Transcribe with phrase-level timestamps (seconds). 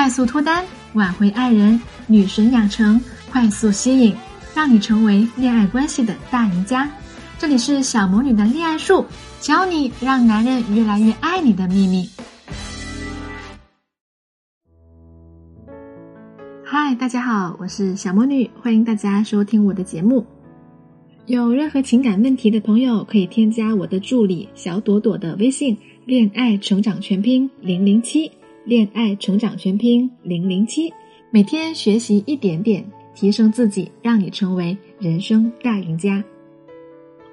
[0.00, 2.98] 快速脱单，挽回爱人，女神养成，
[3.30, 4.16] 快速吸引，
[4.54, 6.90] 让你成为恋爱关系的大赢家。
[7.38, 9.04] 这里是小魔女的恋爱术，
[9.40, 12.08] 教你让男人越来越爱你的秘密。
[16.64, 20.24] 嗨，大家好，我是小魔女，欢迎大家收听我的节目。
[21.26, 25.76] 有任何情感问题的朋友，可以添加我的助理小朵朵的微信
[26.06, 28.32] “恋爱成长全拼零零七”。
[28.70, 30.92] 恋爱成长全拼零零七，
[31.32, 32.84] 每天学习一点点，
[33.16, 36.22] 提升自己，让你成为人生大赢家。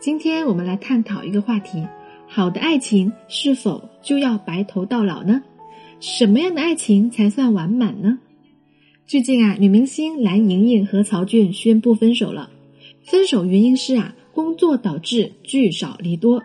[0.00, 1.86] 今天我们来探讨一个话题：
[2.26, 5.42] 好的爱情是否就要白头到老呢？
[6.00, 8.18] 什么样的爱情才算完满呢？
[9.06, 12.48] 最近啊，女明星蓝盈莹和曹骏宣布分手了。
[13.02, 16.42] 分手原因是啊，工作导致聚少离多。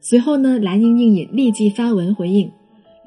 [0.00, 2.48] 随后呢，蓝盈莹也立即发文回应。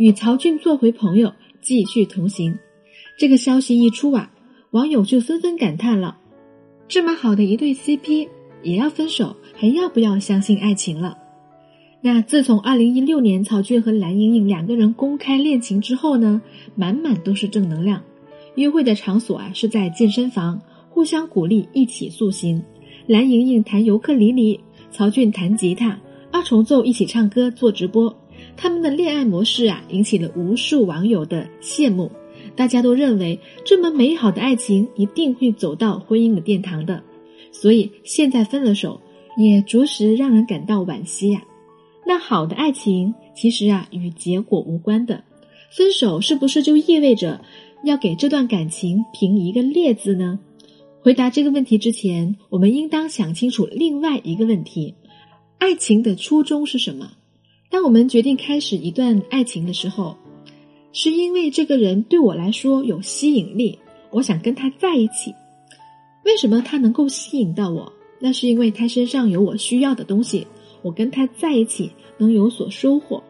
[0.01, 2.57] 与曹骏做回朋友，继续同行。
[3.19, 4.31] 这个消息一出啊，
[4.71, 6.17] 网友就纷纷感叹了：
[6.87, 8.27] 这么好的一对 CP
[8.63, 11.19] 也要分手，还要不要相信爱情了？
[12.01, 16.41] 那自从二零一六年曹骏和蓝盈莹两个人公开恋情之后呢，
[16.73, 18.01] 满满都是正能量。
[18.55, 22.63] 约会的场所啊是在健身房，互相鼓励，一起塑形。
[23.05, 25.99] 蓝盈莹弹尤克里里，曹骏弹吉他，
[26.31, 28.17] 二重奏一起唱歌做直播。
[28.55, 32.11] 他们的恋爱模式啊，引起了无数网友的羡慕。
[32.55, 37.01] 大家都认为这么美好的爱情一定会走到婚姻的殿堂的，
[37.51, 38.99] 所以现在分了手，
[39.37, 41.43] 也着实让人感到惋惜呀。
[42.05, 45.23] 那好的爱情其实啊与结果无关的，
[45.71, 47.41] 分手是不是就意味着
[47.85, 50.39] 要给这段感情评一个劣字呢？
[51.01, 54.93] 回答这个问题之前，我们应当想清楚另外一个问题：
[55.57, 57.11] 爱情的初衷是什么？
[57.71, 60.17] 当我们决定开始一段爱情的时候，
[60.91, 65.33] 是因为这个人对我来说有吸引力，我想跟他在一起。
[66.25, 67.91] 为什么他能够吸引到我？
[68.19, 70.45] 那是因为他身上有我需要的东西，
[70.81, 73.23] 我跟他在一起能有所收获。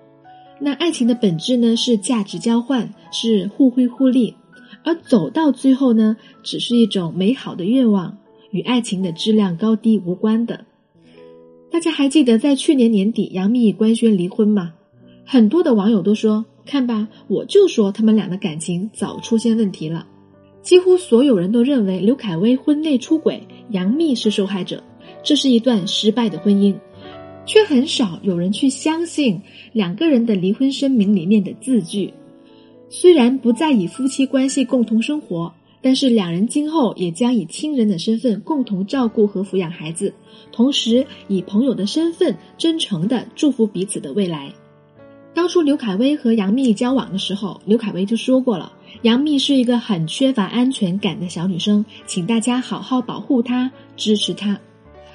[0.59, 1.75] 那爱情的本质呢？
[1.75, 4.35] 是价值交换，是互惠互利，
[4.83, 8.17] 而走到最后呢，只是一种美好的愿望，
[8.49, 10.65] 与爱情的质量高低无关的。
[11.71, 14.73] 大家还记得在去年年底杨幂官宣离婚吗？
[15.25, 20.05] 很多的网友都说：“看吧，我就说他们俩的感情早出现问题了。”
[20.61, 24.83] 几乎所有人都认为刘恺威婚内出轨，杨幂是受害者，
[25.23, 26.75] 这是一段失败的婚姻，
[27.45, 32.13] 却很少有人去相信两个人的离婚声明里面的字句。
[32.89, 35.53] 虽然不再以夫妻关系共同生活。
[35.83, 40.13] 但是两人今后也将以亲人的身份共同照顾和抚养孩子，
[40.51, 44.53] 同时以朋友的身份真诚的祝福彼此的未来。
[45.33, 48.71] 当初刘恺威和杨幂交往的时候，刘恺威就说过了，
[49.01, 54.59] 杨幂是一个很缺乏安全感的小女生，请大家好好保护她，支持她。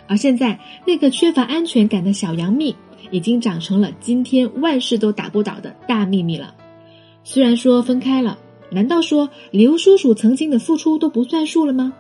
[0.09, 2.75] 而现在，那个缺乏安全感的小杨幂
[3.11, 6.55] 已经长成了今天万事都打不倒的大秘密了。
[7.23, 8.39] 虽然说分开了。
[8.71, 11.93] 难道说刘叔叔曾经的付出都不算数了吗？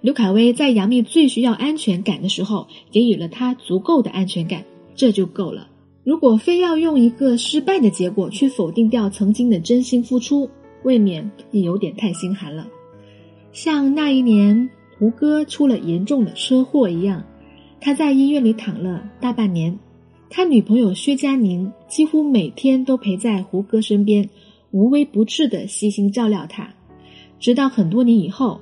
[0.00, 5.68] 刘恺威在杨幂最需要安全感的时候，给予了她足够的安全感，这就够了。
[6.04, 10.50] 如果非要用一个失败的结果去否定掉曾经的真心付出，
[10.82, 12.66] 未免也有点太心寒了。
[13.52, 14.68] 像那一年
[14.98, 17.24] 胡歌出了严重的车祸一样，
[17.80, 19.78] 他在医院里躺了大半年，
[20.28, 24.28] 他女朋友薛佳凝几乎每天都陪在胡歌身边。
[24.72, 26.74] 无微不至的悉心照料他，
[27.38, 28.60] 直到很多年以后，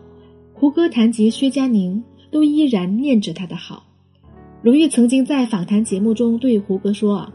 [0.53, 3.85] 胡歌谈及薛佳凝，都依然念着他的好。
[4.63, 7.33] 鲁豫曾经在访谈节目中对胡歌说：“，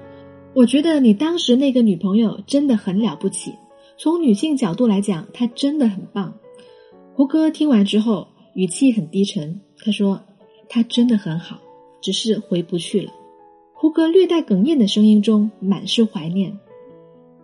[0.54, 3.54] 我觉得你当时那个女朋友真的很了不起，
[3.98, 6.34] 从女性角度来讲，她真的很棒。”
[7.16, 10.22] 胡歌听完之后，语气很低沉，他说
[10.70, 11.58] ：“她真的很好，
[12.02, 13.12] 只是回不去了。”
[13.74, 16.60] 胡歌略带哽咽的声音中满是怀念。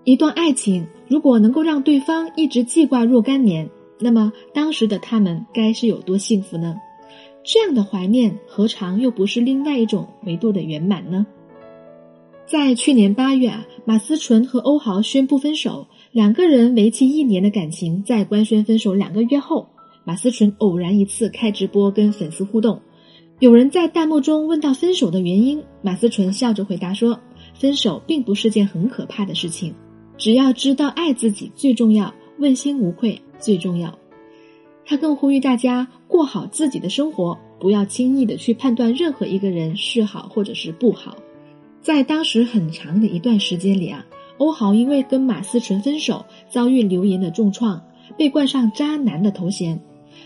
[0.04, 3.70] 一段爱情如果能够让对方一直记挂若干年，
[4.00, 6.76] 那么当时的他们该是有多幸福呢？
[7.44, 11.26] 这样的怀念何尝又不是另外一种维度的圆满呢？
[12.48, 19.70] 在去年八月啊，马思纯和欧豪宣布分手，两个人为期一年的感情在官宣分手两个月后，
[20.04, 22.82] 马思纯偶然一次开直播跟粉丝互动，
[23.40, 27.20] 有人在弹幕中问到分手的原因，马思纯笑着回答说
[27.54, 29.74] ：“分手并不是件很可怕的事情。”
[30.18, 33.98] 只要知道爱自己最重要，问心无愧最重要。
[34.86, 41.16] 他更呼吁大家过好自己的生活，不要轻易的去判断任何一个人是好或者是不好。
[41.82, 44.06] 在当时很长的一段时间里啊，
[44.38, 47.82] 欧豪因为跟马思纯分手，遭遇流言的重创，
[48.18, 49.80] 被冠上渣男的头衔。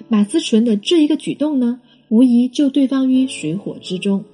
[0.07, 1.79] 马思纯的这一个举动呢，
[2.09, 4.25] 无疑救对方于水火之中。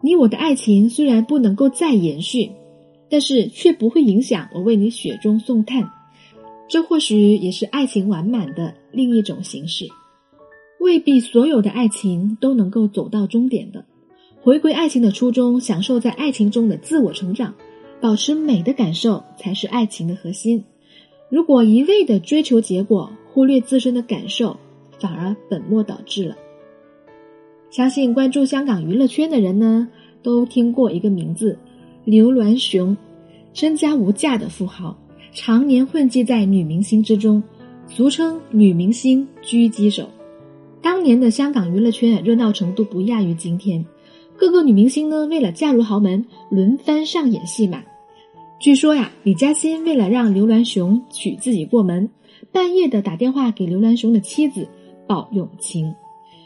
[0.00, 2.52] 你我的爱情虽然不能够再延续，
[3.10, 5.90] 但是却不会影响我为你雪中送炭。
[6.68, 9.88] 这或许也是爱情完满的另一种形式。
[10.80, 13.84] 未必所有的爱情都能够走到终点的。
[14.40, 17.54] 回归爱情的初衷，享受在爱情中的自我成长，
[18.00, 20.62] 保持美的感受才是爱情的核心。
[21.30, 24.56] 如果一味的追求结果，忽略自身的感受，
[25.00, 26.36] 反而本末倒置了。
[27.70, 29.88] 相信关注香港娱乐圈的人呢，
[30.22, 31.58] 都听过一个名字——
[32.10, 32.96] 刘銮雄，
[33.52, 34.96] 身家无价的富豪，
[35.34, 37.42] 常年混迹在女明星之中，
[37.86, 40.08] 俗称“女明星狙击手”。
[40.80, 43.84] 当年的香港娱乐圈热闹程度不亚于今天。
[44.38, 47.82] 各个女明星呢，为了嫁入豪门，轮番上演戏码。
[48.58, 52.08] 据说呀，李嘉欣为了让刘銮雄娶自己过门，
[52.50, 54.66] 半夜的打电话给刘銮雄的妻子
[55.06, 55.94] 鲍永晴，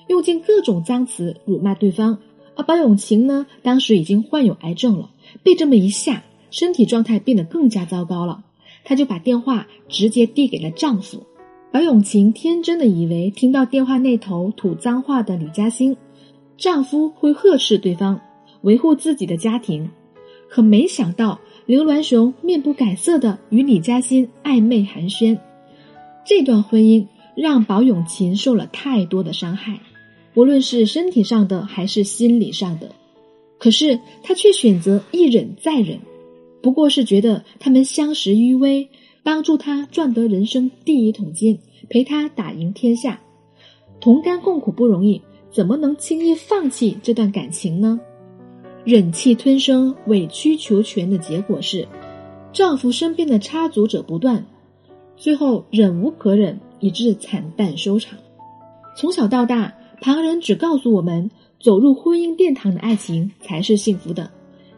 [0.08, 2.18] 用尽各种脏词辱骂对方。
[2.56, 5.10] 而鲍永晴呢，当时已经患有癌症了，
[5.42, 8.44] 被这么一下，身体状态变得更加糟糕了。
[8.84, 11.24] 她就把电话直接递给了丈夫。
[11.72, 15.96] 宝永晴天真的以为听到电话那头吐脏话的李嘉欣。
[16.58, 18.20] 丈夫会呵斥对方，
[18.60, 19.90] 维护自己的家庭，
[20.48, 25.38] 可没想到刘銮雄面不改色的与李嘉欣暧昧寒暄。
[26.24, 29.80] 这段婚姻让宝永琴受了太多的伤害，
[30.34, 32.90] 无论是身体上的还是心理上的。
[33.58, 35.98] 可是她却选择一忍再忍，
[36.62, 38.88] 不过是觉得他们相识于微，
[39.22, 41.58] 帮助他赚得人生第一桶金，
[41.88, 43.20] 陪他打赢天下，
[44.00, 45.22] 同甘共苦不容易。
[45.50, 48.00] 怎么能轻易放弃这段感情呢？
[48.84, 51.86] 忍气吞声、委曲求全的结果是，
[52.52, 54.46] 丈夫身边的插足者不断，
[55.16, 58.18] 最后忍无可忍，以致惨淡收场。
[58.96, 64.28] 从小到大，旁人只告诉我们，走入婚姻殿堂的爱情才是幸福的，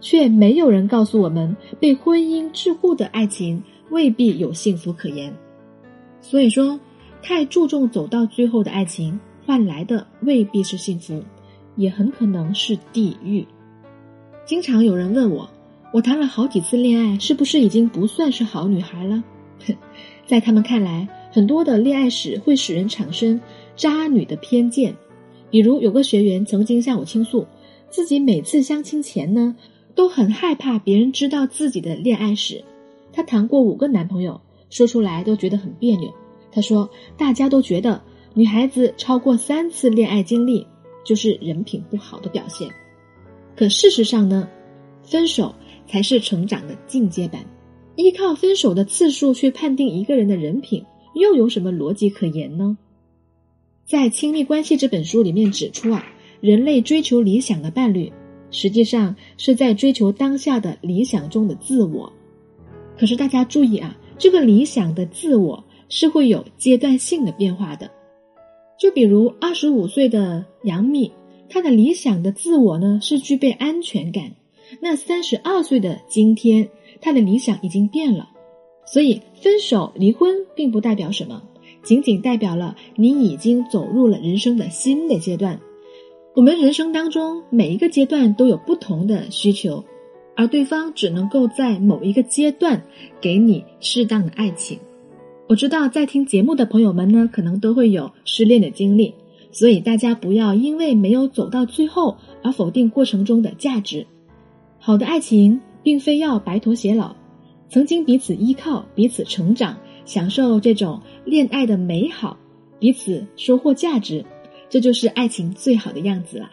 [0.03, 5.35] 却没有人告诉我们，被婚姻桎梏的爱情未必有幸福可言。
[6.21, 6.79] 所以说，
[7.23, 9.19] 太注重走到最后的爱情。
[9.47, 11.23] 换来的未必是幸福，
[11.77, 13.47] 也很可能是地狱。
[14.47, 15.49] 经常有人问我，
[15.93, 19.25] 我谈了好几次恋爱，是不是已经不算是好女孩了？
[20.27, 23.41] 在他们看来，很多的恋爱史会使人产生
[23.77, 24.95] 渣女的偏见。
[25.55, 27.47] 比如，有个学员曾经向我倾诉，
[27.89, 29.55] 自己每次相亲前呢，
[29.95, 32.65] 都很害怕别人知道自己的恋爱史。
[33.13, 36.13] 她谈过五个男朋友，说出来都觉得很别扭。
[36.51, 38.03] 她说，大家都觉得。
[38.35, 40.67] 女孩子超过三次恋爱经历，
[41.05, 42.69] 就是人品不好的表现。
[43.55, 44.49] 可事实上呢，
[45.05, 45.55] 分手
[45.87, 47.47] 才是成长的进阶版。
[47.95, 50.85] 依靠分手的次数去判定一个人的人品，
[51.15, 52.77] 又有什么逻辑可言呢？
[53.87, 56.07] 在《亲密关系》这本书里面指出啊，
[56.41, 58.11] 人类追求理想的伴侣，
[58.51, 62.11] 实际上是在追求当下的理想中的自我。
[62.99, 67.91] 可是大家注意啊，这个理想的自我是会有阶段性的变化的。
[68.79, 71.13] 就比如二十五岁的杨幂，
[71.51, 74.33] 她的理想的自我呢是具备安全感。
[74.81, 76.71] 那三十二岁的今天，
[77.03, 78.31] 她的理想已经变了。
[78.87, 81.43] 所以分手、离婚并不代表什么，
[81.85, 85.61] 仅仅代表了你已经走入了人生的新的阶段。
[86.35, 89.85] 我们人生当中每一个阶段都有不同的需求，
[90.35, 92.83] 而对方只能够在某一个阶段
[93.21, 94.79] 给你适当的爱情。
[95.47, 99.15] 我知道在听节目的朋友们呢，可能都会有失恋的经历，
[99.53, 104.07] 所以大家不要因为没有走到最后而否定过程中的价值。
[104.79, 107.15] 好的爱情并非要白头偕老，
[107.69, 112.37] 曾经彼此依靠、彼此成长，享受这种恋爱的美好，
[112.79, 114.25] 彼此收获价值，
[114.69, 116.51] 这就是爱情最好的样子了。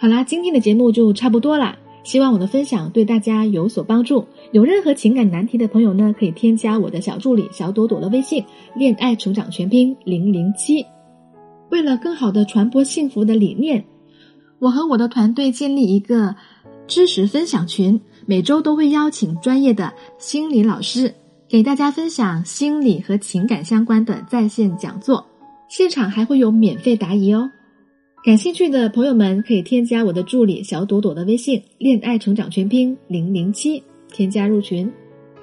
[0.00, 1.78] 好啦，今天的节目就差不多啦。
[2.04, 4.24] 希望我的分享对大家有所帮助。
[4.52, 8.42] 有任何情感难题的朋友呢，可以添加我的小助理小朵朵的微信
[8.74, 10.86] “恋爱成长全拼零零七”。
[11.70, 13.84] 为了更好的传播幸福的理念，
[14.58, 16.34] 我和我的团队建立一个
[16.86, 21.12] 知识分享群，每周都会邀请专业的心理老师
[21.48, 25.24] 给大家分享心理和情感相关的在线讲座，
[25.68, 27.50] 现场还会有免费答疑哦。
[28.22, 34.92] 感兴趣的朋友们可以添加我的助理小朵朵的微信“恋爱成长全拼零零七”，添加入群。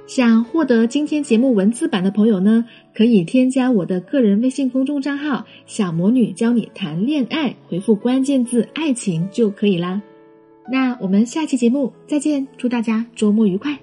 [0.06, 10.00] 想获得今天节目文字版的朋友呢，可以添加我的个人微信公众账号“小魔女教你谈恋爱”，回复关键字“爱情”就可以啦。
[10.72, 13.80] 那我们下期节目再见，祝大家周末愉快。